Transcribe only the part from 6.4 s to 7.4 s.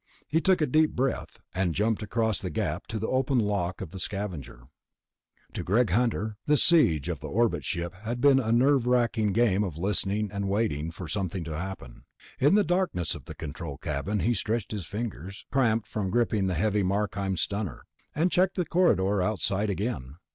the siege of the